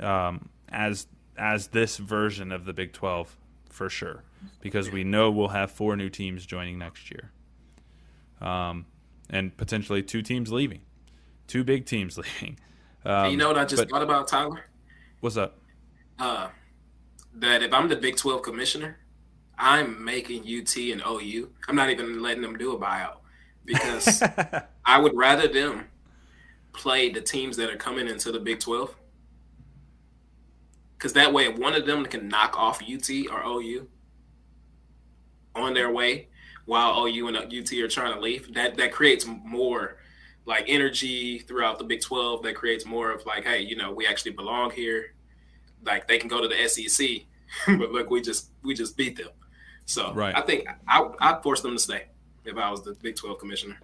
[0.00, 3.36] um, as as this version of the Big 12
[3.68, 4.22] for sure,
[4.60, 7.30] because we know we'll have four new teams joining next year,
[8.40, 8.86] um,
[9.28, 10.80] and potentially two teams leaving,
[11.46, 12.58] two big teams leaving.
[13.04, 14.66] Um, you know what I just but, thought about, Tyler?
[15.20, 15.58] What's up?
[16.18, 16.48] Uh,
[17.34, 18.98] that if I'm the Big 12 commissioner,
[19.58, 21.50] I'm making UT and OU.
[21.68, 23.18] I'm not even letting them do a buyout
[23.64, 24.22] because
[24.84, 25.88] I would rather them
[26.72, 28.94] play the teams that are coming into the Big 12.
[30.96, 33.88] Because that way, if one of them can knock off UT or OU
[35.54, 36.28] on their way
[36.64, 39.98] while OU and UT are trying to leave, that, that creates more
[40.46, 44.06] like energy throughout the Big 12 that creates more of like, hey, you know, we
[44.06, 45.14] actually belong here.
[45.84, 47.08] Like they can go to the SEC,
[47.78, 49.28] but look, we just we just beat them.
[49.84, 50.34] So right.
[50.34, 52.04] I think I I'd force them to stay
[52.44, 53.78] if I was the Big 12 commissioner.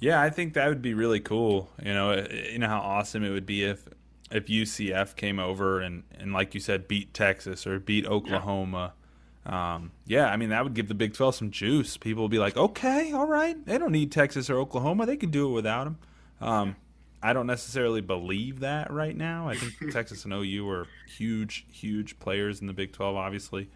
[0.00, 1.70] Yeah, I think that would be really cool.
[1.82, 3.88] You know, you know how awesome it would be if
[4.34, 8.92] if UCF came over and and like you said beat Texas or beat Oklahoma.
[8.94, 9.00] Yeah
[9.46, 11.96] um, yeah, I mean that would give the Big 12 some juice.
[11.96, 15.30] People would be like, okay, all right, they don't need Texas or Oklahoma; they can
[15.30, 15.98] do it without them.
[16.40, 16.76] Um,
[17.22, 19.48] I don't necessarily believe that right now.
[19.48, 23.70] I think Texas and OU are huge, huge players in the Big 12, obviously.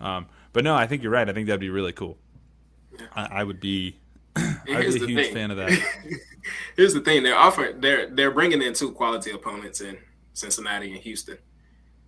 [0.00, 1.28] Um, but no, I think you're right.
[1.28, 2.16] I think that'd be really cool.
[3.14, 3.96] I, I would be,
[4.36, 5.34] I'd be a huge thing.
[5.34, 5.70] fan of that.
[6.76, 9.98] Here's the thing: they're offering, they're they're bringing in two quality opponents in
[10.32, 11.38] Cincinnati and Houston.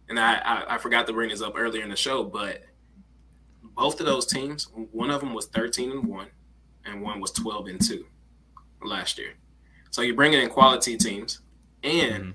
[0.09, 2.63] And I, I, I forgot to bring this up earlier in the show, but
[3.63, 6.27] both of those teams, one of them was 13 and 1
[6.85, 8.05] and one was 12 and 2
[8.83, 9.35] last year.
[9.91, 11.41] So you're bringing in quality teams
[11.83, 12.31] and mm-hmm.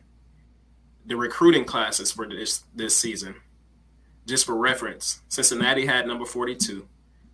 [1.06, 3.36] the recruiting classes for this this season.
[4.28, 6.88] Just for reference, Cincinnati had number 42,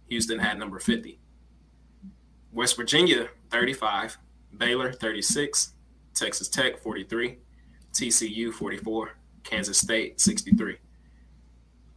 [0.08, 1.20] Houston had number 50.
[2.54, 4.18] West Virginia 35,
[4.58, 5.74] Baylor 36,
[6.14, 7.38] Texas Tech 43,
[7.94, 10.78] TCU 44, Kansas State 63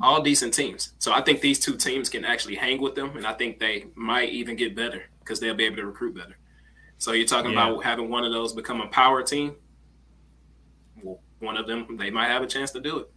[0.00, 0.94] all decent teams.
[0.98, 3.86] So I think these two teams can actually hang with them, and I think they
[3.94, 6.36] might even get better because they'll be able to recruit better.
[6.98, 7.68] So you're talking yeah.
[7.68, 9.56] about having one of those become a power team.
[11.02, 13.10] Well, one of them they might have a chance to do it.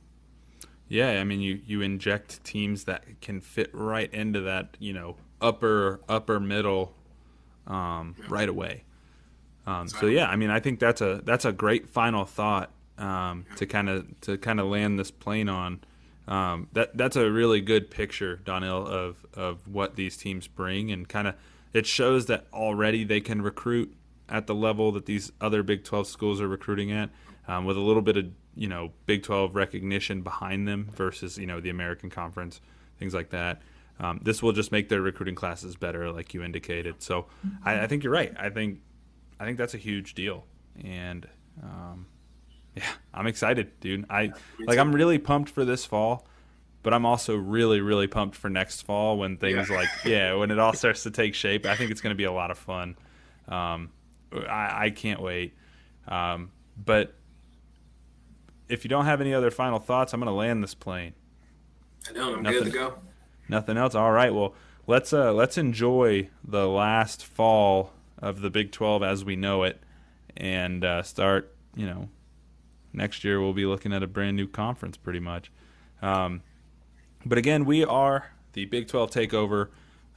[0.88, 5.18] Yeah, I mean you you inject teams that can fit right into that you know
[5.42, 6.94] upper upper middle
[7.68, 8.26] um, yeah.
[8.30, 8.84] right away.
[9.66, 13.46] Um, so yeah, I mean I think that's a that's a great final thought um,
[13.58, 15.80] to kind of to kind of land this plane on
[16.28, 21.08] um, that that's a really good picture, Donnell, of of what these teams bring, and
[21.08, 21.36] kind of
[21.74, 23.94] it shows that already they can recruit
[24.30, 27.10] at the level that these other Big 12 schools are recruiting at,
[27.48, 31.46] um, with a little bit of you know Big 12 recognition behind them versus you
[31.46, 32.62] know the American Conference,
[33.00, 33.62] things like that.
[34.00, 37.04] Um, this will just make their recruiting classes better, like you indicated.
[37.04, 37.28] So
[37.64, 38.34] I, I, think you're right.
[38.40, 38.80] I think
[39.44, 40.46] I think that's a huge deal,
[40.82, 41.28] and
[41.62, 42.06] um,
[42.78, 44.06] yeah, I'm excited, dude.
[44.10, 44.32] I
[44.62, 46.26] like I'm really pumped for this fall,
[46.82, 49.76] but I'm also really really pumped for next fall when things yeah.
[49.76, 51.66] like yeah, when it all starts to take shape.
[51.66, 52.96] I think it's going to be a lot of fun.
[53.50, 53.92] Um,
[54.32, 55.56] I, I can't wait.
[56.08, 57.14] Um, but
[58.70, 61.16] if you don't have any other final thoughts, I'm going to land this plane.
[62.10, 62.36] I know.
[62.36, 62.94] I'm nothing, good to go.
[63.50, 63.94] Nothing else.
[63.94, 64.34] All right.
[64.34, 64.56] Well,
[64.88, 67.92] let's uh, let's enjoy the last fall
[68.24, 69.82] of the Big 12 as we know it,
[70.36, 72.10] and uh, start you know
[72.94, 75.52] next year we'll be looking at a brand new conference pretty much.
[76.02, 76.42] Um,
[77.26, 79.70] but again, we are the Big 12 Takeover.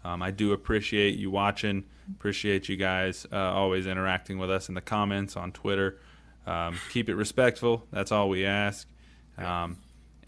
[0.04, 1.84] Um, I do appreciate you watching.
[2.10, 5.98] Appreciate you guys uh, always interacting with us in the comments on Twitter.
[6.46, 7.84] Um, keep it respectful.
[7.90, 8.88] That's all we ask.
[9.36, 9.78] Um,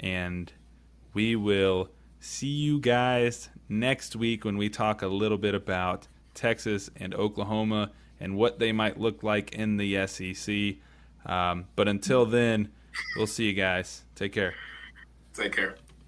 [0.00, 0.52] and
[1.14, 6.08] we will see you guys next week when we talk a little bit about
[6.38, 10.76] Texas and Oklahoma and what they might look like in the SEC.
[11.26, 12.70] Um, but until then,
[13.16, 14.04] we'll see you guys.
[14.14, 14.54] Take care.
[15.34, 15.76] Take care.